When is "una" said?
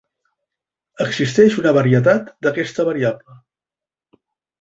1.61-1.73